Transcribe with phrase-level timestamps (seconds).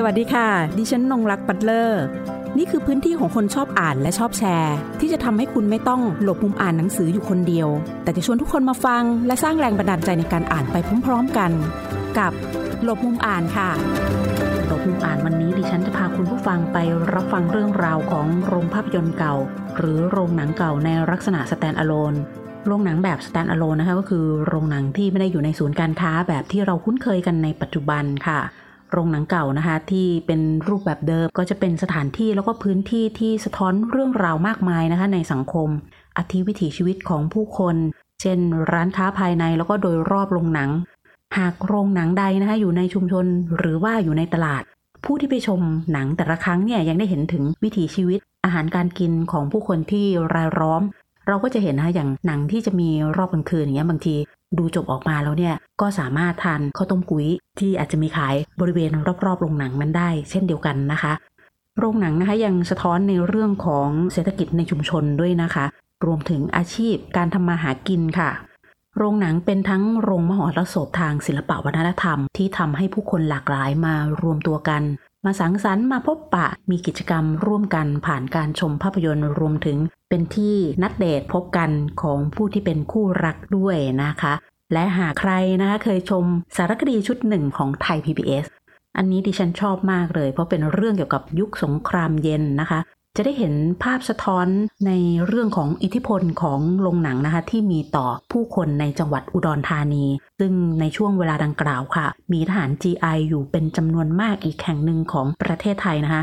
[0.00, 0.48] สวัสดีค่ะ
[0.78, 2.02] ดิฉันนงรักปัตเลอร์
[2.58, 7.68] นี่คือพื้นที่ของคนชอบอ่านและชอบแชร์ ที่จะทำให้คุณไม่ต้องหลบมุมอ่านหนังสืออยู่คนเดียว
[8.02, 11.50] แต่จะชวนทุกคนมาฟัง และสร้างแรงบันดาลใจในการอ่านไปพร้อม ๆกัน
[12.18, 12.32] กับ
[12.84, 13.70] หลบมุมอ่านค่ะ
[14.66, 16.78] หลบมุมอ่านวันนี้ดิฉันจะพาคุณผู้ฟังไป
[17.12, 19.34] รับฟังเรื่องราวของโรงภาพยนตร์เก่า
[19.78, 22.14] หรือโรงหนังเก่าในลักษณะ stand alone
[22.66, 28.40] โรงหนังแบบ stand alone นะคะก็คือโรงหนังที่ไม่ได้อยู่ในศูนย์การค้าแบบที่เราคุ้นเคยกันในปัจจุบันค่ะ
[28.92, 35.68] โรงหนังเก่านะคะ ที่เป็นรูปแบบเดิมก็จะเป็นสถานที่แล้วก็พื้นที่ที่สะท้อนเรื่องราวมากมายนะคะ ในสังคม
[36.16, 37.76] อธิวิถีชีวิตของผู้คน
[38.20, 38.38] เช่น
[38.72, 40.70] ร้านค้าภายในแล้วก็โดยรอบโรงหนัง
[41.38, 43.26] หากโรงหนังใดนะคะอยู่ในชุมชน
[43.58, 44.62] หรือว่าอยู่ในตลาด
[45.04, 45.60] ผู้ที่ไปชม
[45.92, 50.82] หนังแต่ละครั้งเนี่ยยังได้เห็นถึงวิถีชีวิตอาหารการกินของผู้คนที่รายล้อม
[51.26, 54.14] เราก็จะเห็นนะคะอย่างหนังที่จะมีรอบกลางคืนอย่างเงี้ยบางที
[54.58, 57.26] ดูจบออกมาแล้วเนี่ยก็สามารถทานข้าวต้มกุ้ย
[57.58, 58.90] ที่อาจจะมีขายบริเวณ
[59.24, 61.12] รอบๆโรงหนังนั้นได้ เช่นเดียวกันนะคะ
[61.78, 65.64] โรงหนังนะคะยังสะท้อนในเรื่องของเศรษฐกิจในชุมชนด้วยนะคะ
[66.06, 68.30] รวมถึงอาชีพการทำมาหากินค่ะ
[68.96, 74.82] โรงหนังเป็นทั้งโรงมหรสพทางศิลปวัฒนธรรมที่ทำให้ผู้คนหลากหลายมารวมตัวกัน
[75.28, 81.70] มาสังสรรค์มาพบปะมีกิจกรรมร่วมกันผ่านการชมภาพยนตร์รวมถึงเป็นที่นัดเดทพบกัน
[82.02, 84.32] ของผู้ที่เป็นคู่รักด้วยนะคะ
[84.72, 86.24] และหากใครนะคะเคยชม
[86.56, 88.46] สารคดีชุดหนึ่งของไทย PBS
[88.96, 92.80] อันนี้ดิฉันชอบมากเลย เพราะเป็นเรื่องเกี่ยวกับยุคสงครามเย็นนะคะ
[93.16, 94.46] จะได้เห็นภาพสะท้อน
[94.86, 94.92] ใน
[95.26, 100.04] เรื่องของอิทธิพลของโรงหนังนะคะ ที่มีต่อผู้คนในจังหวัดอุดรธานี
[100.38, 106.22] ซึ่งในช่วงเวลาดังกล่าวค่ะ มีทหาร GI อยู่เป็นจำนวนมากอีกแห่งหนึ่งของประเทศไทยนะคะ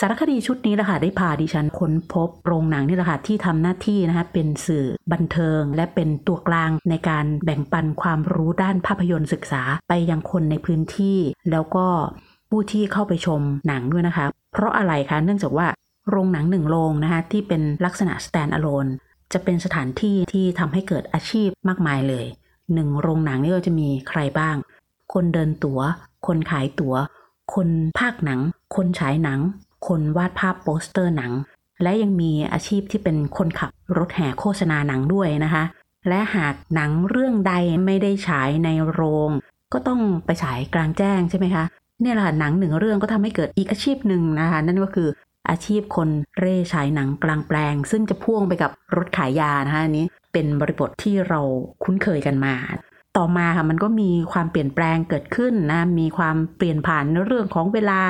[0.00, 11.18] สารคดีชุดนี้แหละค่ะได้พาดิฉันค้นพบโรงหนังนี่แหละค่ะที่ทำหน้าที่นะคะเป็นสื่อบันเทิง และเป็นตัวกลางในการแบ่งปันความรู้ด้านภาพยนตร์ศึกษาไปยังคนในพื้นที่
[11.50, 11.86] แล้วก็
[12.50, 15.66] ผู้ที่เข้าไปชมหนังด้วยนะคะ เพราะอะไรคะเนื่องจากว่า
[16.10, 18.90] โรงหนังหนึ่งโรงนะคะที่เป็นลักษณะ stand alone
[19.32, 22.26] จะเป็นสถานที่ที่ทำให้เกิดอาชีพมากมายเลย
[22.74, 24.56] หนึ่งโรงหนังนี่ก็จะมีใครบ้าง
[25.12, 25.80] คนเดินตัว๋ว
[26.26, 26.94] คนขายตัว๋ว
[27.54, 27.68] คน
[27.98, 28.40] ภาคหนัง
[28.76, 29.40] คนฉายหนัง
[29.88, 31.32] คนวาดภาพโปสเตอร์หนัง
[31.82, 35.64] และยังมีอาชีพที่เป็นคนขับรถแห่โฆษณาหนังด้วยนะคะ
[36.08, 37.52] และหากหนังเรื่องใด
[37.84, 39.30] ไม่ได้ฉายในโรง
[39.72, 41.64] ก็ต้องไปฉายกลางแจ้งใช่ไหมคะ
[42.00, 45.08] เนี่ยแหละหนังหนึ่งเรื่องก็ทำให้เกิดอีกอาชีพหนึ่งนะคะ นั่นก็คือ
[45.50, 46.08] อาชีพคน
[46.38, 51.40] เร่ฉายหนังกลางแปลง ซึ่งจะพ่วงไปกับรถขายยานะคะอันนี้เป็นบริบทที่เรา
[51.84, 52.54] คุ้นเคยกันมา
[53.16, 58.00] ต่อมาค่ะมันก็มีความเปลี่ยนแปลงเกิดขึ้นนะมีความเปลี่ยนผ่านในเรื่องของเวลา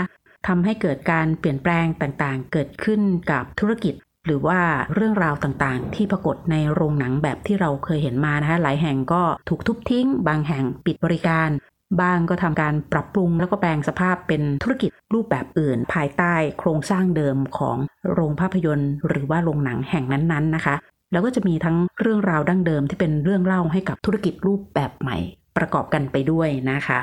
[0.46, 3.94] ทำให้เกิดการเปลี่ยนแปลงต่างๆ เกิดขึ้นกับธุรกิจ
[4.26, 4.60] หรือว่า
[4.94, 11.48] เรื่องราวต่างๆ ที่ปรากฏในโรงหนังแบบที่เราเคยเห็นมานะคะหลายแห่งก็ถูกทุบทิ้ง บางแห่งปิดบริการ
[12.00, 17.76] บ้างก็ทำการปรับปรุงแล้วก็แปลงสภาพเป็นธุรกิจรูปแบบอื่น ภายใต้โครงสร้างเดิมของ
[18.12, 20.74] โรงภาพยนตร์ หรือว่าโรงหนังแห่งนั้นๆนะคะ
[21.12, 25.16] แล้วก็จะมีทั้งเรื่องราวดั้งเดิมที่เป็นเรื่องเล่าให้กับธุรกิจรูปแบบใหม่
[25.56, 26.98] ประกอบกันไปด้วยนะคะ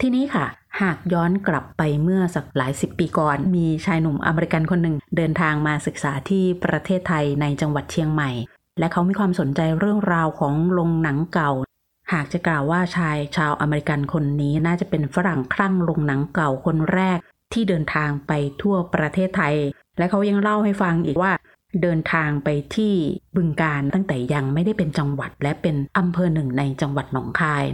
[0.00, 0.46] ทีนี้ค่ะ
[0.80, 8.30] หากย้อนกลับไปเมื่อสักหลายสิบปีก่อน มีชายหนุ่มอเมริกันคนหนึ่งเดินทางมาศึกษาที่ประเทศไทยในจังหวัดเชียงใหม่
[8.78, 11.52] และเขามีความสนใจเรื่องราวของโรงหนังเก่า
[12.12, 17.18] หากจะกล่าวว่าชายชาวอเมริกันคนนี้น่าจะเป็นฝรั่งคลั่งโรงหนังเก่าคนแรก
[17.52, 19.54] ที่เดินทางไปทั่วประเทศไทย
[19.98, 21.32] และเขายังเล่าให้ฟังอีกว่า
[21.82, 22.94] เดินทางไปที่
[23.36, 27.64] บึงการตั้งแต่ยังไม่ได้เป็นจังหวัด และเป็นอำเภอหนึ่งในจังหวัดหนองคาย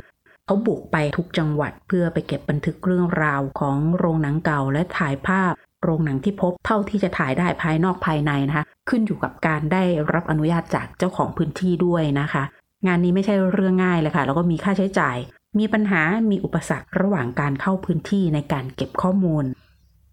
[0.47, 9.83] เขาบุกไปทุกจังหวัดเพื่อไปเก็บบันทึกเรื่องราวของโรงหนังเก่าและถ่ายภาพ โรงหนังที่พบเท่าที่จะถ่ายได้ภายนอกภายในนะคะ ขึ้นอยู่กับการได้
[10.13, 12.43] รับอนุญาตจากเจ้าของพื้นที่ด้วยนะคะ
[12.87, 15.17] งานนี้ไม่ใช่เรื่องง่ายเลยค่ะ แล้วก็มีค่าใช้จ่าย
[15.59, 19.45] มีปัญหา มีอุปสรรคระหว่างการเข้าพื้นที่ในการเก็บข้อมูล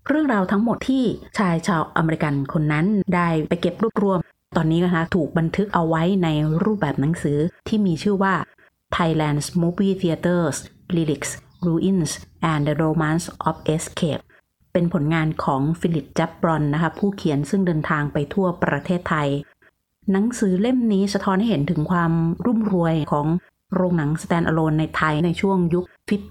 [0.07, 1.03] เรื่องราวทั้งหมดที่
[1.38, 2.85] ชายชาวอเมริกันคนนั้น
[3.16, 4.19] ได้ไปเก็บรวบรวม
[4.57, 6.27] ตอนนี้นะคะถูกบันทึกเอาไว้ใน
[6.63, 7.38] รูปแบบหนังสือ
[7.68, 8.33] ที่มีชื่อว่า
[8.95, 10.57] Thailand's Movie Theaters
[10.95, 11.31] Lyrics
[11.65, 12.12] Ruins
[12.51, 14.24] and the Romance of Escape
[14.74, 19.30] เป็นผลงานของฟิลิปจับบรอนนะคะผู้เขียนซึ่งเดินทางไปทั่วประเทศไทย
[20.12, 22.12] หนังสือเล่มนี้สะท้อนให้เห็นถึงความ
[22.46, 23.28] รุ่มรวยของ
[23.76, 25.86] โรงหนัง stand alone ในไทยในช่วงยุค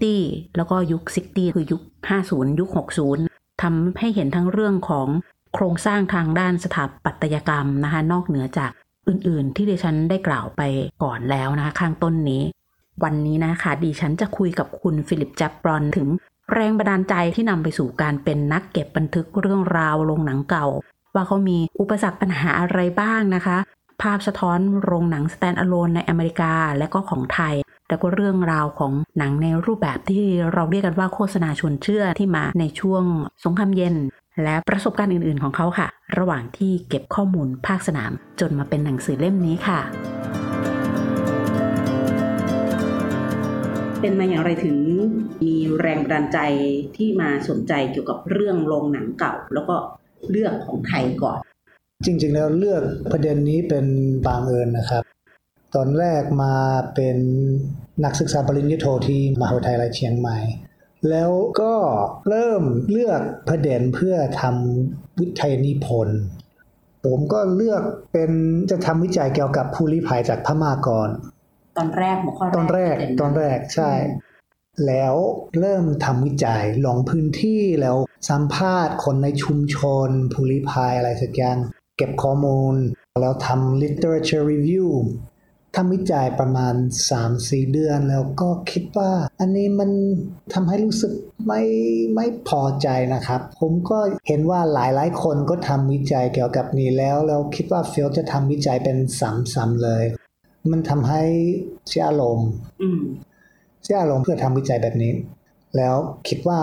[0.04, 1.82] 50 แล้วก็ยุค 60 คือยุค
[2.20, 2.68] 50 ยุค
[3.14, 5.08] 60 ทำให้เห็นทั้งเรื่องของ
[5.54, 8.70] โครงสร้างทางด้านสถาปัตยกรรมนะคะ นอกเหนือจาก
[9.08, 10.62] อื่นๆ ที่ดิฉันได้กล่าวไป
[11.02, 12.42] ก่อนแล้วนะคะ ข้างต้นนี้
[13.04, 16.08] วันนี้นะคะดิฉันจะคุยกับคุณฟิลิปจับบรอนถึง
[16.52, 20.66] แรงบันดาลใจที่นำไปสู่การเป็นนักเก็บบันทึกเรื่องราวโรงหนังเก่า
[21.14, 23.58] ว่าเขามีอุปสรรคปัญหาอะไรบ้างนะคะ
[24.02, 27.54] ภาพสะท้อนโรงหนังสแตนด์อะโลนในอเมริกาและก็ของไทย
[27.88, 33.04] แล้วก็เรื่องราวของหนังในรูปแบบที่เราเรียกกันว่าโฆษณาชวนเชื่อที่มาในช่วง
[33.44, 33.94] สงครามเย็น
[34.42, 35.88] และประสบการณ์อื่นๆของเขาค่ะ
[36.18, 39.80] ระหว่างที่เก็บข้อมูลภาคสนาม จนมาเป็นหนังสือเล่มนี้ค่ะ
[44.00, 44.76] เป็นมาอย่างไรถึง
[45.42, 46.38] มีแรงบันดาลใจ
[46.96, 49.76] ที่มาสนใจเกี่ยวกับเรื่องโรงหนังเก่า แล้วก็
[50.30, 51.38] เลือกของไทยก่อน
[52.04, 52.82] จริงๆแล้วเลือก
[53.12, 53.86] ประเด็นนี้เป็น
[54.26, 55.02] บางเอิญนะครับ
[55.74, 56.54] ตอนแรกมา
[56.94, 57.18] เป็น
[58.04, 60.38] นักศึกษาปริญญาโทที่มหาวิทยาลัยเชียงใหม่
[61.10, 61.30] แล้ว
[61.60, 61.74] ก็
[62.28, 66.20] เริ่มเลือกประเด็นเพื่อทำวิทยานิพนธ์
[67.04, 67.82] ผมก็เลือก
[68.12, 68.30] เป็น
[68.70, 71.08] จะทำวิจัยเกี่ยวกับผู้ลี้ภัยจากพม่าก่อน
[71.78, 73.92] ตอนแรกหัวข้อตอนแรกตอนแรกใช่
[74.86, 75.14] แล้ว
[75.60, 77.96] เริ่มทำวิจัยลงพื้นที่แล้ว
[78.28, 79.76] สัมภาษณ์คนในชุมช
[80.06, 81.58] นผู้ลี้ภัยอะไรสักอย่าง
[81.96, 82.76] เก็บข้อมูล
[83.20, 84.88] แล้วทำ literature review
[85.76, 86.74] ทำวิจัยประมาณ
[87.22, 89.10] 3-4 เดือนแล้วก็คิดว่า
[89.40, 89.90] อันนี้มัน
[90.54, 91.12] ทำให้รู้สึก
[91.46, 91.62] ไม่
[92.14, 100.04] ไม่พอใจนะครับ ผมก็เห็นว่าหลายๆคนก็ทำวิจัยเกี่ยวกับนี้แล้ว แล้วคิดว่าเฟลจะทำวิจัยเป็นซ้ำๆเลย
[100.70, 101.22] มันทำให้
[101.88, 102.50] เสียอารมณ์
[102.82, 103.00] อืม
[103.82, 105.12] เสียอารมณ์เพื่อทำวิจัยแบบนี้
[105.76, 105.94] แล้ว
[106.28, 106.60] คิดว่า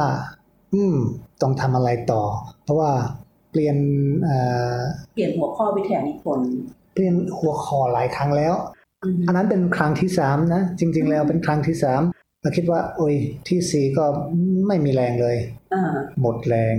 [0.74, 0.98] อืม
[1.42, 2.24] ต้องทำอะไรต่อ
[2.64, 2.92] เพราะว่า
[3.52, 3.78] เปลี่ยน
[4.24, 4.38] เอ่
[4.76, 4.78] อ
[5.16, 6.50] เปลี่ยนหัวข้อวิทยานิพนธ์
[6.94, 8.54] เปลี่ยนหัวข้อหลายครั้งแล้ว
[9.04, 12.02] อืมอันนั้นเป็นครั้งที่สามนะ จริง ๆ แล้วเป็นครั้งที่สาม
[12.42, 13.16] เราคิดว่า โอ้ย
[13.50, 14.06] ที่สี่ก็
[14.68, 15.38] ไม่มีแรงเลย
[15.74, 15.84] อ่า
[16.22, 16.76] หมดแรง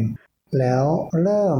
[0.58, 0.84] แล้ว
[1.22, 1.58] เริ่ม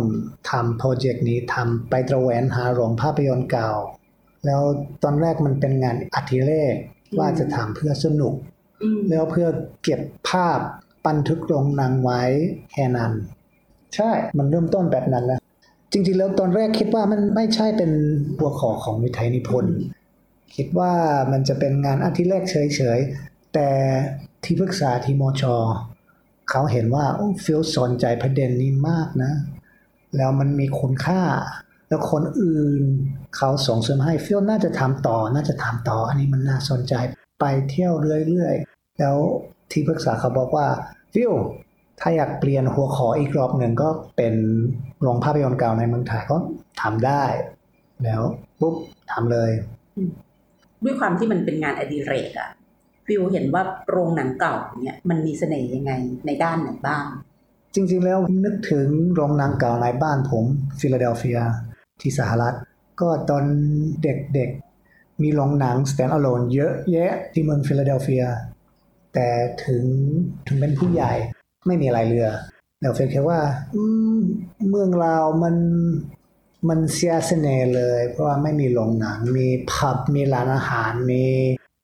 [0.50, 3.70] ทำโปรเจกต์นี้ทำไปตระเวนหาโรงภาพยนตร์เก่า
[4.46, 4.62] แล้ว
[5.02, 6.75] ตอนแรกมันเป็นงานอธิเรก
[7.19, 8.34] ว่าจะทำเพื่อสนุก
[8.82, 9.49] อืมแล้วเพื่อ
[9.82, 10.00] เก็บ
[10.31, 10.58] ภาพ
[11.06, 12.22] บันทึกลงหนังไว้
[12.72, 13.12] แค่นั้น
[13.94, 15.40] ใช่มันเริ่มต้นแบบนั้นแล้ว
[15.92, 17.90] จริงๆแล้วตอนแรกคิดว่ามันไม่ใช่เป็น
[18.38, 19.76] หัวข้อของวิทยนิพนธ์
[20.56, 20.92] คิดว่า
[21.32, 23.68] มันจะเป็นงานอาทิตย์แรกเฉยๆ แต่
[24.44, 25.42] ที่ปรึกษาทีมช
[26.50, 29.32] เขาเห็นว่าโอ้ฟิลสนใจประเด็นนี้มากนะ
[30.16, 31.22] แล้วมันมีคุณค่า
[31.88, 32.82] แล้วคนอื่น
[33.36, 36.94] เขาส่งเสริมให้ฟิลน่าจะทำต่อ น่าจะทำต่อ อันนี้มันน่าสนใจ
[37.40, 37.92] ไปเที่ยว
[38.28, 39.18] เรื่อยๆ แล้ว
[39.70, 40.66] ที่ปรึกษาเขาบอกว่า
[41.14, 41.32] ฟิล
[42.00, 44.34] ถ้าอยากเปลี่ยนหัวข้ออีกรอบหนึ่งก็เป็น
[45.02, 46.36] โรงภาพยนตร์เก่าในเมืองไทยก็
[46.82, 47.24] ทำได้
[48.04, 48.22] แล้ว
[48.60, 48.74] ปุ๊บ
[49.12, 49.50] ทำเลย
[50.84, 52.50] ด้วยความที่มันเป็นงานอดิเรกอะ
[53.06, 55.92] ฟิวเห็นว่าโรงหนังเก่าเนี่ยมันมีเสน่ห์ยังไง
[56.26, 57.04] ในด้านไหนบ้าง
[57.74, 60.44] จริง ๆ แล้วนึกถึงโรงหนังเก่าในบ้านผม
[60.80, 61.40] ฟิลาเดลเฟีย
[62.00, 62.54] ที่สหรัฐ
[63.00, 63.44] ก็ตอน
[64.02, 68.24] เด็กๆ มีโรงหนัง stand alone เยอะแยะที่เมืองฟิลาเดลเฟีย
[69.16, 69.30] แต่
[69.66, 69.84] ถึง
[70.46, 71.12] ถึงเป็นผู้ใหญ่
[71.66, 72.28] ไม่มีอะไรเหลือ
[72.80, 73.40] แล้วเลยคิดว่า
[73.74, 73.82] อือ
[74.70, 75.56] เมืองเรามัน
[76.68, 81.24] มันเสียเสน่ห์เลย เพราะว่าไม่มีโรงหนัง มีผับมีร้านอาหาร มี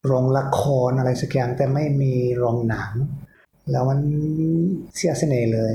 [0.06, 2.90] โรงละครอะไรสักอย่างแต่ไม่มีโรงหนัง
[3.70, 4.00] แล้วมัน
[4.96, 5.74] เสียเสน่ห์เลย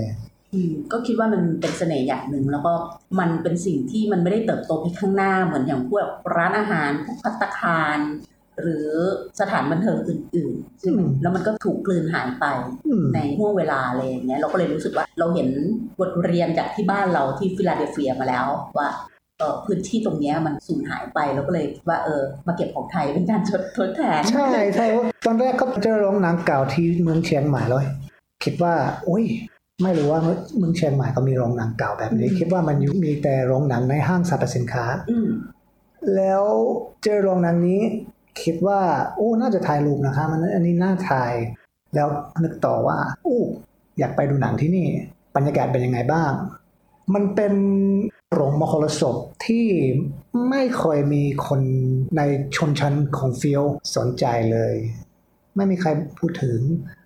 [0.91, 2.73] ก็คิดว่ามันเป็นเสน่ห์อย่างหนึ่งแล้วก็
[3.19, 7.99] มันเป็นสิ่งที่มันไม่ได้เติบโตไปข้างหน้าเหมือนอย่างพวกร้านอาหารพวกพัตตาคาร
[8.61, 8.87] หรือ
[9.39, 12.45] สถานบันเทิงอื่นๆใช่ไหมอืมแล้วมันก็ถูกกลืนหายไป
[12.87, 15.49] อืมในห่วงเวลาอะไรอย่างเงี้ยเราก็เลยรู้สึกว่าเราเห็น
[15.99, 18.45] บทเรียนจากที่บ้านเราที่ฟิลาเดลเฟียมาแล้ว
[18.77, 18.87] ว่า
[19.39, 24.85] เออพื้นที่ตรงเนี้ยมันสูญหายไปเราก็เลยว่าเออมาเก็บของไทยเป็นการทดทดแทน ใช่ใช่
[25.25, 27.85] ตอนแรกก็เจอโรงหนังเก่าที่เมืองเชียงใหม่เลย
[28.43, 28.73] คิดว่า
[29.09, 29.25] อุ้ย
[29.83, 30.21] ไม่รู้ว่า
[30.57, 35.29] เมืองเชียงใหม่ก็มีโรงหนังเก่าแบบนี้อืมคิดว่ามันอยู่มีแต่โรงหนังในห้างสรรพสินค้าอืม
[36.15, 36.43] แล้ว
[37.03, 37.81] เจอโรงหนังนี้
[38.43, 38.81] คิดว่า
[39.15, 41.33] โอ้น่าจะถ่ายรูปนะคะมันอันนี้น่าถ่าย
[41.95, 42.07] แล้ว
[42.43, 43.37] นึกต่อว่าโอ้
[43.99, 44.87] อยากไปดูหนังที่นี่
[45.35, 46.31] บรรยากาศเป็นยังไงบ้าง
[47.13, 47.53] มันเป็น
[48.33, 49.15] โรงมหรสพ
[49.45, 49.67] ที่
[50.49, 51.61] ไม่ค่อยมีคน
[52.17, 52.21] ใน
[52.55, 53.63] ชนชั้นของฟิล
[53.95, 54.73] สนใจเลย
[55.55, 55.89] ไม่มีใคร
[56.19, 56.59] พูดถึง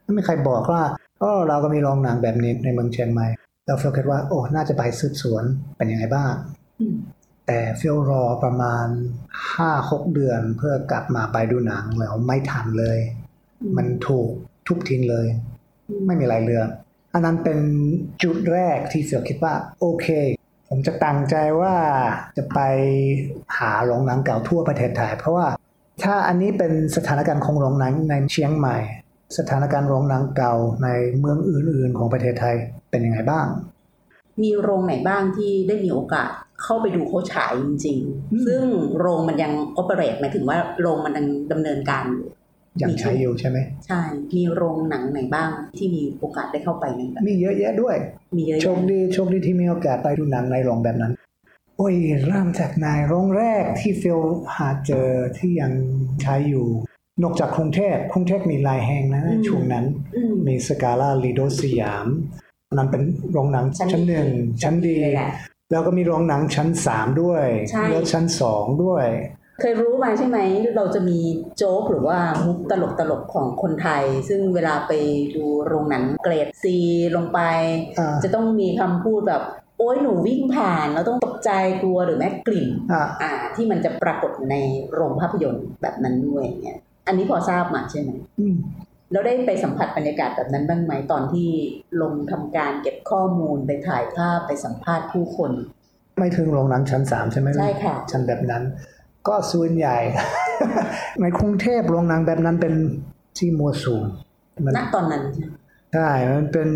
[0.04, 0.84] ไม่มีใครบอกว่า
[1.22, 3.28] อ๋อเราก็มีโรงหนังแบบนี้ในเมืองเชียงใหม่
[3.66, 5.44] เราฟิลคิดว่าโอ้น่าจะไปสืบสวน
[5.78, 6.34] เป็นยังไงบ้าง
[7.52, 8.88] แต่ฟิลรอประมาณ
[9.48, 13.00] 5-6เดือนเพื่อกลับมาไปดูหนังแล้วไม่ทันเลย
[13.78, 14.30] มันถูก
[14.68, 15.28] ทุบทิ้งเลย
[16.06, 16.64] ไม่มีอะไรเรือ
[17.14, 17.60] อันนั้นเป็น
[18.24, 20.08] จุดแรกที่เสือคิดว่า โอเค
[20.70, 21.76] ผมจะตั้งใจว่า
[22.38, 22.60] จะไป
[23.58, 25.48] หาโรงหนังเก่าทั่วประเทศไทย เพราะว่า
[26.04, 28.78] ถ้าอันนี้เป็นสถานการณ์ของโรงหนังในเชียงใหม่
[29.38, 30.88] สถานการณ์โรงหนังเก่าใน
[31.20, 32.56] เมืองอื่นๆ ของประเทศไทย
[32.90, 33.48] เป็นยังไงบ้าง
[34.42, 36.30] มีโรงไหนบ้างที่ได้มีโอกาส
[36.64, 38.00] เข้าไปดูเขาฉายจริง
[38.34, 38.64] อืมๆซึ่ง
[39.00, 42.28] โรงมันยังโอเปเรตหมายถึงว่าโรงมันยังดำเนินการอยู่
[42.82, 44.02] ยังใช้อยู่ใช่ไหมใช่
[44.36, 47.96] มีโรงหนังไหนบ้างที่มีโอกาสได้เข้าไปไหมแบบมีเยอะแยะด้วย
[48.38, 51.14] มีเยอะโชคแยะดีโชคดีที่มีโอกาสไปดูหนังในโรงแบบนั้น
[51.78, 51.96] โอ้ย
[52.28, 54.20] เริ่มจากนายโรงแรกที่ฟิล
[54.56, 55.72] หาเจอที่ยัง
[56.22, 56.68] ใช้อยู่
[57.24, 62.08] นอกจากกรุงเทพกรุงเทพมีหลายแห่งนะช่วงนั้นอืมมีสกาล่าลีโดสยาม
[62.74, 63.02] นั้นเป็น
[63.32, 65.14] โรงหนังชั้นชั้นหนึ่งดีชั้นดีเลย
[65.72, 69.06] แหละแล้วก็มีโรงหนังชั้นสามด้วยใช่แล้วชั้นสองด้วย
[69.62, 70.40] เคยรู้มาใช่ไหม
[70.76, 71.20] เราจะมี
[71.58, 74.92] โจ๊กหรือว่ามุกตลกตลกๆของคนไทย ซึ่งเวลาไป
[75.36, 76.78] ดูโรงหนังเกรดซี
[77.16, 77.40] ลงไป
[78.00, 79.44] อ่าจะต้องมีคำพูดแบบ
[79.78, 81.52] โอ้ยหนูวิ่งผ่านแล้วต้องตกใจ
[81.82, 84.56] กลัวหรือแม้กลิ่นอะอ่าที่มันจะปรากฏใน
[84.94, 88.10] โรงภาพยนตร์แบบนั้นด้วยเนี่ยอันนี้พอทราบมาใช่ไหม
[88.40, 88.56] อืม
[89.12, 91.50] แล้วได้ไปสัมผัสบรรยากาศแบบนั้นบ้างไหมตอนที่
[92.02, 95.52] ลงทำการเก็บข้อมูลไปถ่ายภาพไปสัมภาษณ์ผู้คน
[96.20, 98.64] ไม่ถึงโรงหนังชั้นสามใช่ไหมใช่ค่ะชั้นแบบนั้น
[99.28, 99.98] ก็ส่วนใหญ่
[101.22, 102.74] ในกรุงเทพโรงหนังแบบนั้นเป็น
[103.38, 104.04] ที่มัวสูง
[104.66, 105.54] มันณตอนนั้นใช่ไหม
[105.94, 106.70] ใช่มันเป็น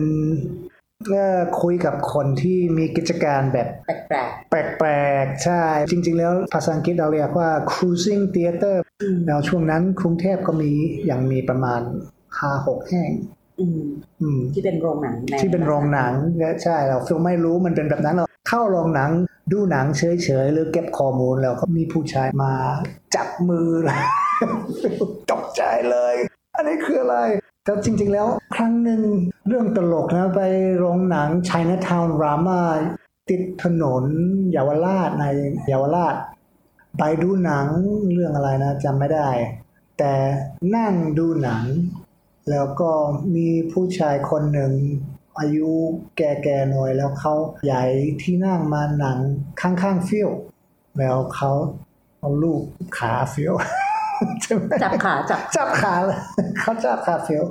[1.09, 4.01] เอ่อคุยกับคนที่มีกิจการแบบแปลก
[4.49, 4.91] แปล
[5.23, 10.71] กๆ ใช่ จริง ๆ แล้วภาษาอังกฤษเราเรียกว่า cruising theater ๆอืมแล้วช่วงนั้นกรุงเทพก็มี
[11.05, 11.81] อย่างมีประมาณ
[12.39, 13.11] ห้าหกแห่ง
[13.59, 13.83] อืม
[14.21, 16.13] อืมที่เป็นโรงหนังในที่เป็นโรงหนัง
[16.63, 19.11] ใช่เราฟิลไม่รู้มันเป็นแบบนั้นเราเข้าโรงหนัง
[19.51, 22.53] ดูหนังเฉยๆ หรือเก็บข้อมูลแล้วก็มีผู้ชายมา
[23.15, 23.69] จับมือ
[25.31, 25.61] ตกใจ
[25.91, 26.15] เลย
[26.55, 27.17] อันนี้คืออะไร
[27.63, 29.01] แต่จริงๆแล้วครั้งหนึ่ง
[29.47, 30.41] เรื่องตลกนะไป
[30.77, 32.61] โรงหนัง Chinatown Drama
[33.29, 34.03] ติดถนน
[34.51, 35.25] เยาวราชใน
[35.67, 36.15] เยาวราช
[36.99, 37.67] ไปดูหนัง
[38.13, 39.29] เรื่องอะไรนะจำไม่ได้
[39.99, 40.13] แต่
[40.75, 41.63] นั่งดูหนัง
[42.49, 42.91] แล้วก็
[43.35, 44.73] มีผู้ชายคนหนึ่ง
[45.39, 45.69] อายุ
[46.17, 47.33] แก่ๆหน่อย แล้วเขา
[47.65, 47.85] ย้าย
[48.21, 49.17] ที่นั่งมานั่ง
[49.61, 50.29] ข้างๆฟิล
[50.99, 51.51] แล้วเขา
[52.19, 52.61] เอาลูบ
[52.97, 53.53] ขาฟิล
[54.41, 56.19] ใช่ไหมจับขาจับจับขาเลย
[56.59, 57.43] เขาจับขาฟิล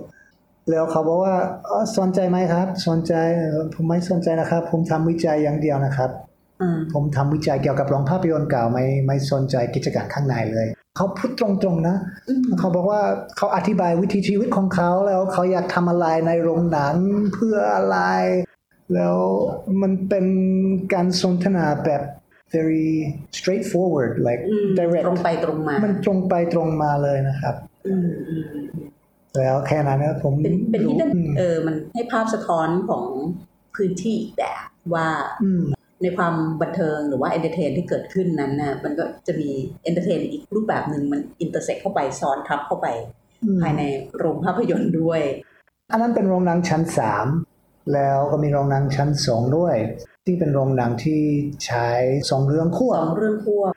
[0.70, 1.36] แล้วเขาบอกว่า
[1.68, 6.33] อ๋อสนใจไหมครับ สนใจเออผมไม่สนใจนะครับ ผมทำวิจัยอย่างเดียวนะครับอืม
[6.94, 11.96] ผมทำวิจัยเกี่ยวกับโรงภาพยนตร์เก่าไม่ไม่สนใจกิจการข้างในเลยเขาพูดตรงๆนะ
[12.28, 13.00] อืมเขาบอกว่า
[13.36, 16.96] เขาอธิบายวิถีชีวิตของเขาแล้วเขาอยากทำอะไรในโรงหนัง
[17.34, 17.98] เพื่ออะไร
[18.94, 19.16] แล้ว
[19.82, 20.26] มันเป็น
[20.92, 22.02] การสนทนาแบบ
[22.54, 22.88] very
[23.36, 27.54] straightforward like อืม direct ตรงไปตรงมา มันตรงไปตรงมาเลยนะครับ
[27.86, 28.68] อืมอืมอืม
[29.38, 33.04] แล้วแค่นั้นนะผมเป็นเป็นที่นั่นอืมเออมันให้ภาพสะท้อนของ
[33.74, 34.60] พื้นที่อีกแบบ
[34.94, 35.08] ว่า
[35.44, 35.62] อืม
[36.04, 39.50] ในความบันเทิงหรือว่า entertain ที่เกิดขึ้นนั้นน่ะมันก็จะมี
[39.84, 42.86] entertain อีกรูปแบบหนึ่งมัน intersect เข้าไปซ้อนทับเข้าไป
[43.42, 43.82] อืมภายใน
[44.18, 45.20] โรงภาพยนตร์ด้วย
[45.90, 47.26] อันนั้นเป็นโรงหนังชั้นสาม
[47.94, 49.76] แล้วก็มีโรงหนังชั้นสองด้วย
[50.24, 51.22] ที่เป็นโรงหนังที่
[51.66, 51.88] ใช้
[52.30, 53.72] สองเรื่องควบสองเรื่องควบ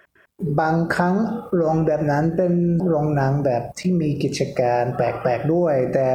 [0.61, 1.15] บางครั้ง
[1.55, 2.53] โรงแบบนั้นเป็น
[2.87, 6.09] โรงหนังแบบที่มีกิจการแปลกๆด้วย แต่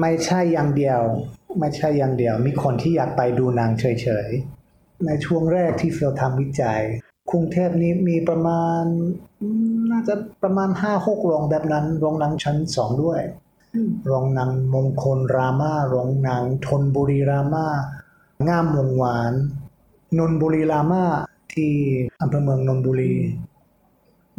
[0.00, 1.00] ไม่ใช่อย่างเดียว
[1.60, 4.51] ไม่ใช่อย่างเดียว มีคนที่อยากไปดูหนังเฉยๆ
[5.06, 6.82] ในช่วงแรกที่เฟลทำวิจัย
[7.30, 8.84] กรุงเทพนี้มีประมาณ
[9.42, 13.20] อืมน่าจะประมาณห้าหกโรงแบบนั้นโรงหนังชั้นสองด้วย
[13.74, 17.66] อืมโรงหนังมงคลรามาโรงหนังทนบุรีรามา
[18.48, 19.32] ง่ามวงวาน
[20.18, 21.04] นนบุรีรามา
[21.52, 21.72] ที่
[22.20, 23.14] อำเภอเมืองนนบุรี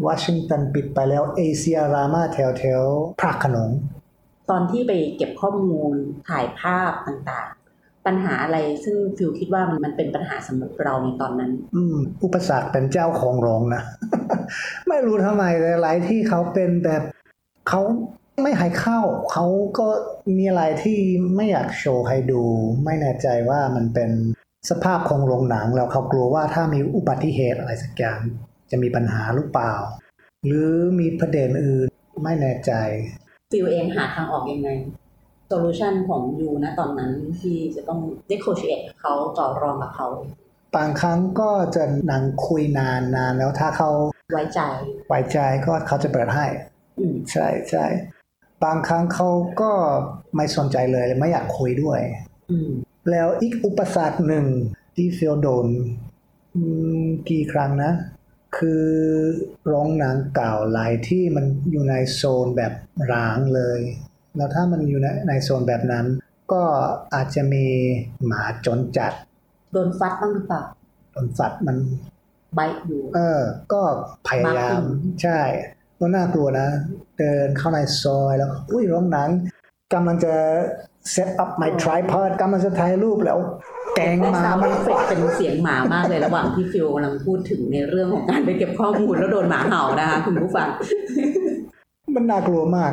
[0.05, 3.72] วอชิงตันปิดไปแล้วเอเชียรามาแถวแถวๆพระโขนง
[4.50, 5.93] ตอนที่ไปเก็บข้อมูล
[6.27, 7.62] ถ่ายภาพต่างๆ
[8.05, 13.83] ปัญหาอะไรซึ่งฟิลคิดว่ามันมันเป็นปัญหาสำหรับเราในตอนนั้น อืมอุปสรรคเป็นเจ้าของโรงนะ
[14.88, 17.03] ไม่รู้ทำไมแต่หลายที่เขาเป็นแบบ
[17.69, 17.81] เขา
[18.41, 19.45] ไม่ให้เข้า เขา
[19.79, 19.88] ก็
[20.38, 20.98] มีอะไรที่
[21.36, 22.43] ไม่อยากโชว์ให้ดู
[22.86, 24.10] ไม่แน่ใจว่ามันเป็น
[24.69, 28.19] สภาพของโรงหนังแล้วเขากลัวว่าถ้ามีอุบัติเหตุอะไรสักอย่าง
[28.72, 29.74] จะมีปัญหาหรือเปล่า
[30.45, 30.69] หรือ
[31.00, 31.88] มีประเด็นอื่น
[32.24, 32.72] ไม่แน่ใจ
[33.51, 34.69] ฟิลเองหาทางออกยังไง
[35.48, 40.07] solution ของ you นะตอนนั้นที่จะต้อง negotiate เขาต่อรองกับเขา
[40.75, 43.89] บางครั้งก็จะนั่งคุยนานนานแล้วถ้าเขา
[44.33, 44.62] ไว้ใจ
[45.09, 46.45] ไว้ใจก็เขาจะเปิดให้
[47.00, 47.85] อืมใช่ใช่
[48.63, 49.29] บางครั้งเขา
[49.62, 49.71] ก็
[50.35, 52.00] ไม่สนใจเลยไม่อยากคุยด้วย
[52.51, 52.69] อืม
[53.12, 54.45] แล้วอีกอุปสรรคหนึ่ง
[54.95, 55.67] ที่ฟิลโดน
[56.55, 56.62] อื
[57.01, 57.93] มกี่ครั้งนะ
[58.57, 58.88] คือ
[59.67, 62.73] โรงหนังเก่าหลายที่มันอยู่ในโซนแบบ
[63.12, 63.79] ร้างเลย
[64.38, 66.06] แล้วถ้ามันอยู่ในในโซนแบบนั้น
[66.52, 66.63] ก็
[67.13, 67.66] อาจจะมี
[68.25, 69.13] หมาจนจัด
[69.74, 70.62] โดนฟัดบ้างหรือเปล่า
[71.12, 71.78] โดนสัตว์มัน
[72.54, 73.42] ไบต์อยู่ เออ
[73.74, 73.82] ก็
[74.28, 74.86] พยายามมากขึ้น
[75.22, 75.40] ใช่
[76.00, 76.68] ก็น่ากลัวนะ
[77.18, 79.30] เดินเข้าในซอยแล้ว อุ้ยโรงหนัง
[79.94, 80.34] กำลังจะ
[81.16, 83.40] set up my tripod กำลังจะถ่ายรูปแล้ว
[83.96, 90.68] แกงและหมา sound มันเอฟเฟกเป็นเสียงหมามากเลยระหว่างที่ฟิลกำลังพูดถึงในเรื่องของการไปเก็บข้อมูลแล้วโดนหมาเห่านะคะคุณผู้ฟัง
[92.16, 92.92] มันน่ากลัวมาก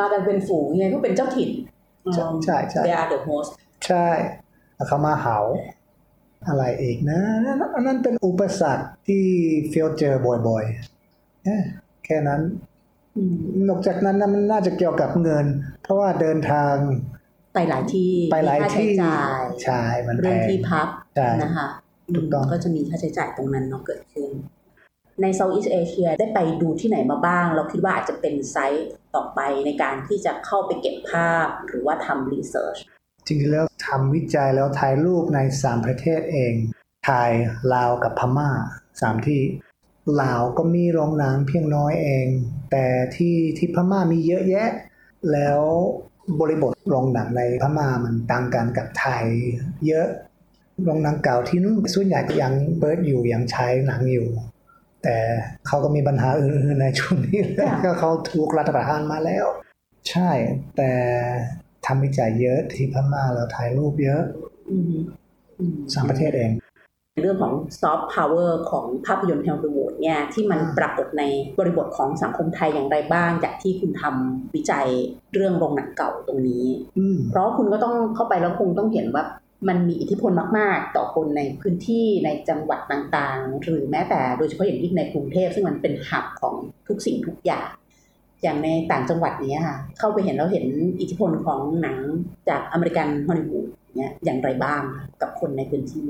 [0.00, 1.50] มากันเป็นฝูงไงก็เป็นเจ้าถิ่น
[2.14, 3.50] ใช่ใช่ใช่ they are the host
[3.86, 4.08] ใช่
[4.74, 5.38] แล้วเขามาเห่า
[6.48, 7.20] อะไรอีกนะ
[7.74, 9.24] อันนั้นเป็นอุปสรรคที่
[9.68, 10.14] ฟิลเจอ
[10.48, 11.56] บ่อยๆเอ้
[12.04, 12.40] แค่นั้น
[13.16, 13.36] อืม
[13.68, 15.46] นอกจากนั้นนะมันน่าจะเกี่ยวกับเงิน
[15.82, 16.74] เพราะว่าเดินทาง
[17.54, 20.86] ไปหลายที่ไปหลายมีค่าใช้ที่จ่ายใช่มันแพเรื่องงที่พัก
[21.16, 21.68] ใช่นะคะ
[22.16, 24.30] ถูกต้องมก็จะมีค่าใช้จ่ายตรงนั้นเนาะเกิดขึ้น
[25.22, 32.78] ใน Southeast Asia ได้ไปดูที่ไหนมาบ้าง เราคิดว่าอาจจะเป็นไซต์ ต่อไปในการที่จะเข้าไปเก็บภาพหรือว่าทำรีเสิร์ช
[33.26, 36.54] จริงๆแล้วทำวิจัยแล้วถ่ายรูปในสามประเทศเอง
[37.06, 37.30] ไทย
[37.74, 38.50] ลาวกับพม่า
[39.00, 39.40] สามที่
[40.22, 42.26] ลาวก็มีโรงหนังเพียงน้อยเอง
[42.70, 42.86] แต่
[43.16, 44.70] ที่ที่พม่ามีเยอะแยะ
[45.32, 45.60] แล้ว
[46.40, 49.24] บริบทโรงหนังในพม่ามันต่างกันกับไทย
[49.86, 50.08] เยอะ
[50.84, 54.28] โรงหนังเก่าที่นู่นส่วนใหญ่ก็ยังเปิดอยู่ยังใช้หนังอยู่
[55.02, 55.16] แต่
[55.66, 59.46] เขาก็มีปัญหาอื่นๆในช่วงนี้แหละค่ะก็เขาถูกรัฐประหารมาแล้ว
[60.10, 60.30] ใช่
[60.76, 60.90] แต่
[61.86, 64.22] ทำวิจัยเยอะที่พม่าแล้วถ่ายรูปเยอะ
[64.70, 64.94] อืม
[65.58, 66.52] อืมสามประเทศเอง
[67.22, 71.22] เรื่องของซอฟต์พาวเวอร์ของภาพยนตร์ฮอลลีวูดเนี่ยที่มันอ่าปรากฏใน
[71.58, 74.88] บริบทของสังคมไทยอย่างไรบ้าง จากที่คุณทำวิจัย
[75.34, 76.64] เรื่องโรงหนังเก่าตรงนี้
[76.98, 79.24] อืมเพราะคุณก็ต้องเข้าไปแล้วคงต้องเห็นว่า
[79.68, 86.54] มันมีอิทธิพลมาก ๆ ต่อคนในพื้นที่ในจังหวัดต่างๆ หรือแม้แต่โดยเฉพาะอย่างยิ่งในกรุงเทพ ซึ่งมันเป็น hub ของ
[86.88, 87.68] ทุกสิ่งทุกอย่าง
[88.42, 90.66] อย่างในต่างจังหวัดเนี้ยค่ะ เข้าไปเห็นแล้วเห็น
[91.00, 91.96] อิทธิพลของหนัง
[92.48, 94.82] จากอเมริกันฮอลลีวูดเนี่ยอย่างไรบ้าง
[95.20, 96.08] กับคนในพื้นที่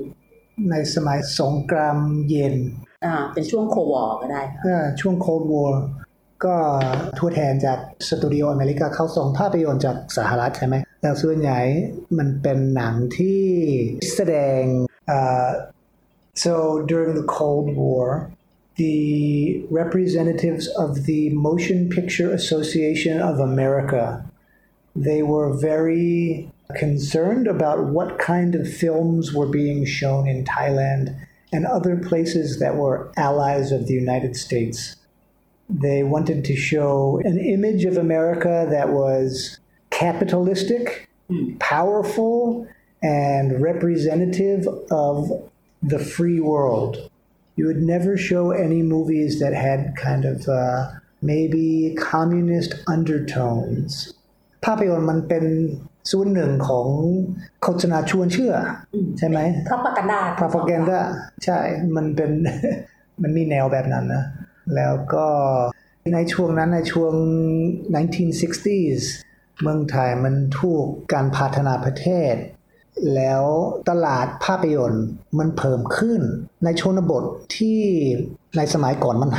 [0.71, 2.55] ในสมัยสงครามเย็น
[3.05, 5.73] อ่าเป็นช่วง Cold War ก็ได้ค่ะเอ่อช่วงโค d วอ r
[6.46, 6.56] ก็
[7.20, 11.60] ทั่วแทนจากสตูดิโออเมริกาเข้าส่งภาพยนตร์จากสหรัฐใช่ไหมแล้วส่วนใหญ่
[12.18, 13.42] มันเป็นหนังที่
[14.16, 14.62] แสดง
[15.08, 15.48] เอ่อ
[16.44, 16.54] so
[16.92, 18.06] during the Cold War
[18.84, 19.00] the
[19.82, 24.06] representatives of the Motion Picture Association of America
[25.08, 26.50] they were very
[26.84, 31.06] concerned about what kind of films were being shown in Thailand
[31.52, 34.96] and other places that were allies of the United States.
[35.70, 41.10] They wanted to show an image of America that was capitalistic,
[41.60, 42.68] powerful,
[43.02, 45.16] and representative of
[45.82, 47.10] the free world.
[47.56, 54.14] You would never show any movies that had kind of uh, maybe communist undertones.
[54.66, 55.46] ภาพยนตร์มันเป็น
[56.12, 56.88] ส่วนหนึ่งของ
[57.62, 58.54] โฆษณาชวนเชื่อ
[58.94, 61.00] อใช่ไหม พระประกันดา พา p า g ก n d a
[61.46, 61.60] ใช่
[61.96, 62.32] มันเป็น
[63.22, 64.24] มันมีแนวแบบนั้นนะ
[64.77, 65.27] แล้วก็
[66.15, 67.15] ในช่วงนั้นในช่วง
[67.95, 69.03] 1960s
[69.63, 72.35] เมืองไทยมันถูกการพัฒนาประเทศ
[73.15, 73.45] แล้ว
[73.89, 75.07] ตลาดภาพยนตร์
[75.39, 76.21] มันเพิ่มขึ้น
[76.65, 77.25] ในชนบท
[77.57, 77.81] ที่
[78.57, 79.31] ในสมัยก่อนมัน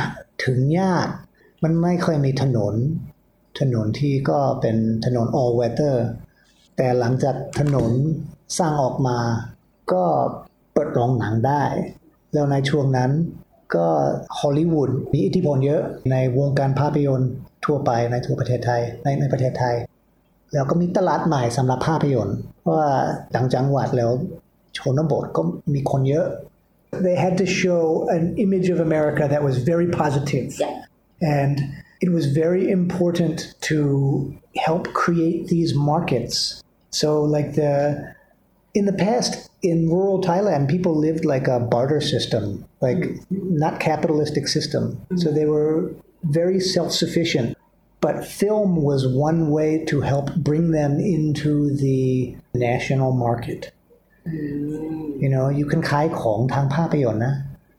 [0.44, 1.08] ถึงยาก
[1.62, 2.74] มันไม่ค่อยมีถนน
[3.60, 5.96] ถนนที่ก็เป็นถนน all weather
[6.76, 7.90] แต่หลังจากถนน
[8.58, 9.18] สร้างออกมา
[9.92, 10.04] ก็
[10.72, 11.64] เปิดโรงหนังได้
[12.32, 13.10] แล้วในช่วงนั้น
[13.74, 13.86] ก็
[14.38, 17.30] ฮอลลีวูดมีอิทธิพลเยอะในวงการภาพยนตร์
[17.64, 19.76] ทั่วไปในทั่วประเทศไทยในในประเทศไทย
[20.54, 22.90] แล้วก็มีตลาดใหม่สำหรับภาพยนตร์เพราะว่า
[23.34, 24.10] ต่างจังหวัดแล้ว
[24.78, 25.42] ชนบทก็
[25.74, 26.26] มีคนเยอะ
[27.06, 27.82] They had to show
[28.18, 30.46] an image of America that was very positive.
[30.58, 30.84] Yeah.
[31.22, 31.54] And
[32.04, 33.78] it was very important to
[34.66, 36.62] help create these markets.
[36.90, 37.74] So, like the
[38.74, 44.48] in the past in rural Thailand, people lived like a barter system, like not capitalistic
[44.48, 45.04] system.
[45.16, 47.56] So they were very self-sufficient.
[48.00, 53.72] But film was one way to help bring them into the national market.
[54.24, 57.34] You know, you can ขายของทางภาพยนตร์นะ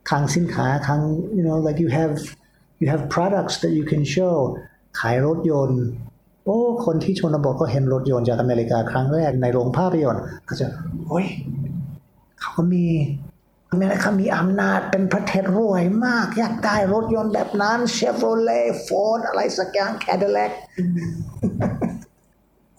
[0.09, 1.01] ทางสินค้าทาง
[1.37, 2.15] you know like you have
[2.81, 4.35] you have products that you can show
[4.99, 5.83] ขายรถยนต์
[6.45, 10.67] โอ้คนที่ชนบทก็เห็นรถยนต์จากอเมริกาครั้งแรกในโรงภาพยนตร์ก็จะ
[11.07, 11.25] โอ้ย
[12.39, 12.85] เขาก็มี
[13.71, 20.51] อเมริกามีอำนาจเป็นประเทศรวยมาก อยากได้รถยนต์แบบนั้นเชฟโรเลย์ฟอร์ดอะไรสักอย่างแคด i แลก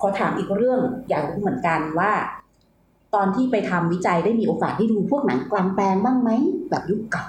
[0.00, 2.12] ขอถามอีกเรื่องอยากรู้เหมือนกันว่า
[3.14, 6.30] ตอนที่ไปทำวิจัยได้มีโอกาสได้ดูพวกหนังกลางแปลงบ้างไหม
[6.70, 7.24] แบบยุคเก่า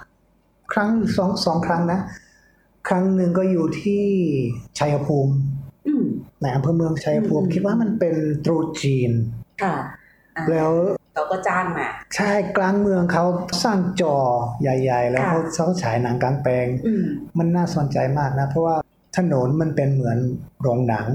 [0.74, 2.00] ครั้งสองสองครั้งนะ
[2.88, 4.04] ครั้งหนึ่งก็อยู่ที่
[4.78, 5.53] ชัยภูมิอืม
[6.44, 9.12] ในอำเภอเมืองชัยภูมิอืมคิดว่ามันเป็นตรุษจีน
[9.64, 9.76] ค่ะ
[10.38, 10.72] อ่าแล้ว
[11.14, 13.26] เขาก็จ้างมาใช่กลางเมืองเขา
[13.64, 14.16] สร้างจอ
[14.62, 17.04] ใหญ่ ๆ แล้วค่ะเขาเขาฉายหนังกลางแปลงอืม
[17.38, 18.76] มันน่าสนใจมากนะ เพราะว่า
[19.18, 20.18] ถนนมันเป็นเหมือน
[20.62, 21.08] โรงหนัง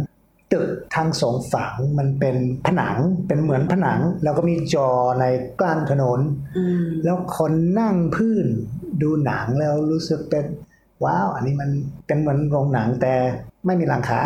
[0.52, 2.36] ตึกทางสองฝั่งมันเป็น
[2.66, 2.96] ผนัง
[3.28, 4.88] เป็นเหมือนผนัง แล้วก็มีจอ
[5.20, 5.24] ใน
[5.60, 6.20] กลางถนน
[6.56, 8.46] อืมแล้วคนนั่งพื้น
[9.02, 10.44] ดูหนังแล้วรู้สึกเป็น
[11.04, 11.70] ว้าว อันนี้มัน
[12.06, 13.14] เป็นเหมือนโรงหนังแต่
[13.66, 14.20] ไม่มีหลังคา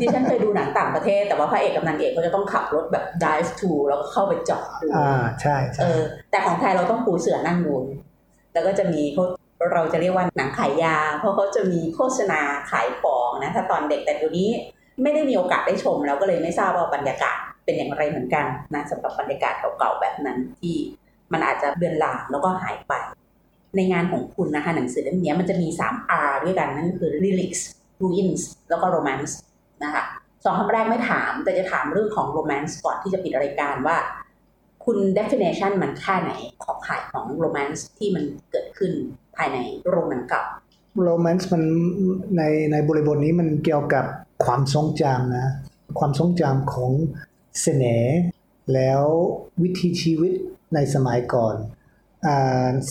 [0.00, 7.74] ดิฉันเคยดูหนังต่างประเทศ แต่ว่าพระเอกกับนางเอกเขาจะต้องขับรถแบบ dive to แล้วก็เข้าไปเจาะดูอ่าใช่เอใช่อแต่ของไทยเราต้องปูเสือนั่งดู
[8.52, 9.24] แล้วก็จะมีเขา
[9.72, 14.48] เราจะเรียกว่าหนังขายยา เพราะเขาจะมีโฆษณาขายของนะ ถ้าตอนเด็กแต่เดี๋ยวนี้
[15.02, 20.76] ไม่ได้มีโอกาสได้ชม แล้วก็เลยไม่ทราบว่าบรรยากาศเป็นอย่างไรเหมือนกันนะสำหรับบรรยากาศเก่าๆแบบนั้นที่
[21.32, 22.92] มันอาจจะเบือนลางแล้วก็หายไป
[23.76, 27.60] ในงานของคุณนะคะหนังสือเล่มนี้มันจะมี 3 R ด้วยกัน นั่นก็คือ lyrics
[28.02, 29.32] ruins แล้วก็ romance
[29.82, 30.04] นะคะ
[30.44, 33.96] สองคำแรกไม่ถาม แต่จะถามเรื่องของ romance ก่อนที่จะปิดรายการว่า
[34.84, 36.30] คุณ definition มันแค่ไหน
[36.62, 38.92] ขอบข่ายของ romance ที่มันเกิดขึ้น
[39.36, 39.58] ภายใน
[39.88, 40.44] โรงหนังเก่า
[41.04, 41.62] โรแมนต์มัน
[42.36, 44.04] ในในบริบทนี้มันเกี่ยวกับ
[44.44, 45.48] ความทรงจำนะ
[45.98, 46.90] ความทรงจำของ
[47.60, 48.18] เสน่ห์
[48.74, 49.02] แล้ว
[49.62, 50.32] วิถีชีวิต
[50.74, 51.54] ในสมัยก่อน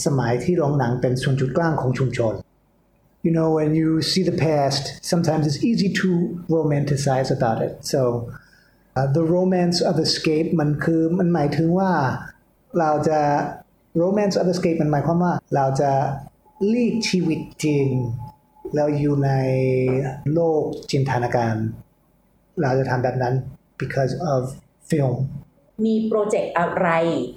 [0.06, 2.36] สมัยที่โรงหนังเป็นส่วนจุดกลางของชุมชน
[3.24, 6.08] You know, when you see the past, sometimes it's easy to
[6.50, 7.74] romanticize about it.
[7.91, 8.02] So,
[8.96, 11.91] uh, the romance of escape มันคือมันหมายถึงว่า
[12.80, 13.20] เราจะ
[14.02, 15.91] romance of escape มันหมายความว่าเราจะ
[16.74, 17.86] ลีกชีวิตจริง
[18.76, 19.32] แล้วอยู่ใน
[20.34, 21.56] โลกจินตนาการ
[22.62, 23.34] เราจะทำแบบนั้น
[23.82, 24.41] because of
[24.89, 25.15] film
[25.86, 26.88] มีโปรเจกต์อะไร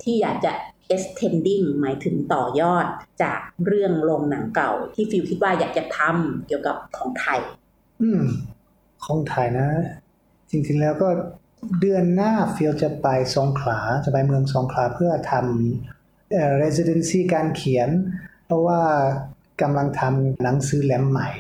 [0.03, 0.53] ที่อยากจะ
[0.95, 2.87] extending หมายถึงต่อยอด
[3.23, 7.41] จากเรื่องโรงหนังเก่า ที่ฟิลคิดว่าอยากจะทำเกี่ยวกับของไทย
[8.03, 8.23] อืม
[9.05, 9.69] ของไทยนะ
[10.51, 11.09] จริงๆแล้วก็
[11.81, 17.91] เดือนหน้าฟิลจะไปสงขลาจะไปเมืองสงขลาเพื่อทำเอ่อ residency การเขียน
[18.47, 18.81] เพราะว่า
[19.63, 21.31] กำลังทำหนังสือเล่มใหม่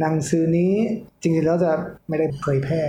[0.00, 0.74] หนังสือนี้
[1.20, 1.72] จริงๆแล้วจะ
[2.08, 2.82] ไม่ได้เผยแพร่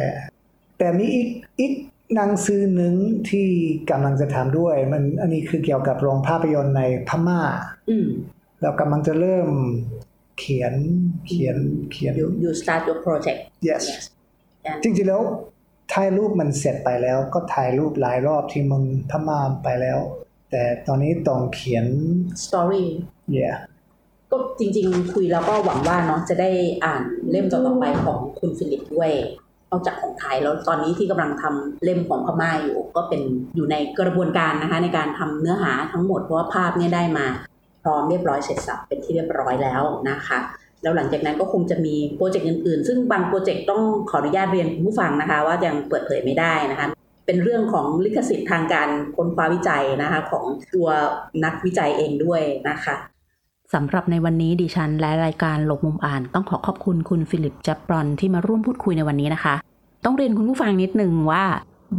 [0.77, 1.27] แต่มีอีก
[1.59, 1.71] อีก
[2.15, 2.93] หนังสือหนึ่ง
[3.29, 3.47] ที่
[3.89, 7.41] กำลังจะทำด้วย มันอันนี้คือเกี่ยวกับโรงภาพยนตร์ในพม่า
[7.89, 8.07] อืม
[8.61, 9.49] เรากำลังจะเริ่ม
[10.39, 10.73] เขียน
[11.27, 11.57] เขียน
[11.91, 13.39] เขียน you you start your project
[13.69, 13.83] yes
[14.69, 15.21] and จริงๆแล้ว
[15.93, 19.99] ถ่ายรูปมันเสร็จไปแล้ว ก็ถ่ายรูปหลายรอบที่เมึงพม่าไปแล้ว
[20.51, 21.85] แต่ตอนนี้ต้องเขียน
[22.45, 22.83] story
[23.37, 23.55] yeah
[24.31, 26.49] ก็จริง ๆ คุยแล้วก็หวังว่าเนาะจะได้
[26.85, 29.11] อ่านเล่มต่อๆไปของคุณฟิลิปด้วย
[29.71, 33.21] นอกจากของไทยแล้วตอนนี้ที่กำลังทำเล่มของพม่าอยู่ ก็เป็น
[33.55, 37.25] อยู่ในกระบวนการนะคะ ในการทำเนื้อหาทั้งหมดเพราะว่าภาพเนี่ยได้มา
[37.83, 40.39] พร้อมเรียบร้อยเสร็จสับเป็นที่เรียบร้อยแล้วนะคะ
[40.81, 46.87] แล้วหลังจากนั้นก็คงจะมีโปรเจกต์อื่นๆ ซึ่งบางโปรเจกต์ต้องขออนุญาตเรียนผู้ฟังนะคะ ว่ายังเปิดเผยไม่ได้นะคะ
[47.25, 50.89] เป็นเรื่องของลิขสิทธิ์ทางการค้นคว้าวิจัยนะคะของตัว
[51.43, 52.95] นักวิจัยเองด้วยนะคะ
[53.73, 59.55] สำหรับในวันนี้ดิฉันและรายการหลบมุมอ่านต้องขอขอบคุณคุณฟิลิปจับรอนที่มาร่วมพูดคุยในวันนี้นะคะ
[60.05, 61.43] ต้องเรียนคุณผู้ฟังนิดนึงว่า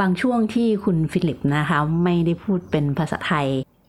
[0.01, 3.47] บางช่วงที่คุณฟิลิปนะคะ ไม่ได้พูดเป็นภาษาไทย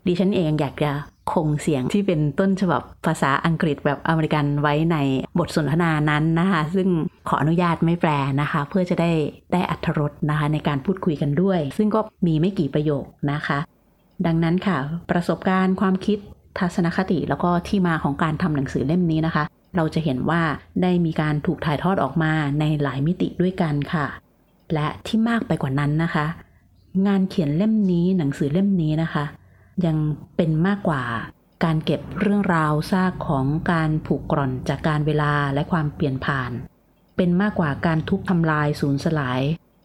[0.07, 0.91] ดิฉันเองอยากจะ
[1.31, 4.97] คงเสียงที่เป็นต้นฉบับภาษาอังกฤษแบบอเมริกันไว้ใน
[5.39, 6.87] บทสนทนานั้นนะคะ ซึ่ง
[7.27, 8.11] ขออนุญาตไม่แปล
[8.41, 9.11] นะคะ เพื่อจะได้
[9.53, 13.59] ได้อัธรสนะคะในการพูดคุยกันด้วย ซึ่งก็มีไม่กี่ประโยคนะคะ
[14.25, 14.77] ดังนั้นค่ะ
[15.11, 16.19] ประสบการณ์ความคิด
[16.59, 19.43] ทัศนคติแล้วก็ที่มาของการทำหนังสือเล่มนี้นะคะ
[19.75, 20.41] เราจะเห็นว่า
[20.81, 24.05] ได้มีการถูกถ่ายทอดออกมาในหลายมิติด้วยกันค่ะ
[24.73, 26.25] และที่มากไปกว่านั้นนะคะ
[27.07, 29.25] งานเขียนเล่มนี้หนังสือเล่มนี้นะคะ
[29.85, 29.97] ยัง
[30.35, 31.03] เป็นมากกว่า
[31.63, 36.51] การเก็บเรื่องราวซากของการผูกกร่อนจากการเวลาและความเปลี่ยนผ่าน
[37.15, 39.41] เป็นมากกว่าการทุบทำลายสูญสลาย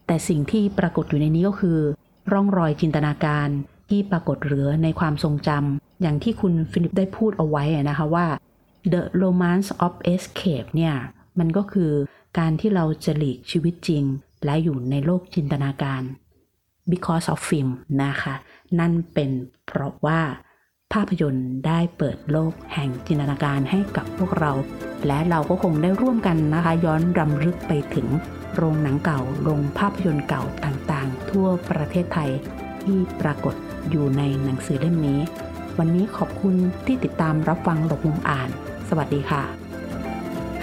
[0.07, 1.79] แต่สิ่งที่ปรากฏอยู่ในนี้ก็คือ
[2.31, 3.47] ร่องรอยจินตนาการ
[3.89, 8.27] ที่ปรากฏเหลือในความทรงจำ อย่างที่คุณฟิลิปได้พูดเอาไว้นะคะว่า
[8.91, 10.95] The Romance of Escape เนี่ย
[11.39, 11.91] มันก็คือ
[12.39, 14.03] การที่เราจะหลีกชีวิตจริง
[14.45, 16.01] และอยู่ในโลกจินตนาการ
[16.91, 17.69] because of film
[18.03, 18.33] นะคะ
[18.79, 19.31] นั่นเป็น
[19.65, 20.21] เพราะว่า
[20.93, 24.51] ภาพยนตร์ได้เปิดโลกแห่งจินตนาการให้กับพวกเรา
[25.07, 28.07] และเราก็คงได้ร่วมกันนะคะ ย้อนรำลึกไปถึง
[28.55, 32.31] โรงหนังเก่า โรงภาพยนตร์เก่าต่างๆ ทั่วประเทศไทย
[32.83, 33.55] ที่ปรากฏ
[33.89, 35.19] อยู่ในหนังสือเล่มนี้
[35.79, 38.49] วันนี้ขอบคุณที่ติดตามรับฟังหลบมุมอ่าน
[38.89, 39.43] สวัสดีค่ะ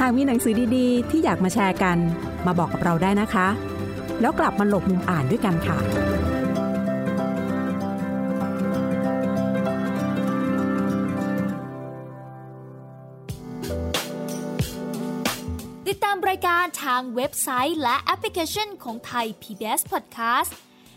[0.01, 1.98] หากมีหนังสือดีๆ ที่อยากมาแชร์กัน
[2.46, 3.48] มาบอกกับเราได้นะคะ
[4.20, 5.79] แล้วกลับมาหลบมุมอ่านด้วยกันค่ะ
[15.88, 20.53] ติดตามรายการทางเว็บไซต์และแอปพลิเคชันของไทย PBS Podcast